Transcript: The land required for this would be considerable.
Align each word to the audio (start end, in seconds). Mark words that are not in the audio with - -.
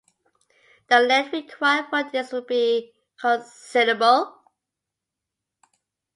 The 0.89 0.99
land 0.99 1.31
required 1.31 1.85
for 1.91 2.09
this 2.11 2.31
would 2.31 2.47
be 2.47 2.91
considerable. 3.19 4.35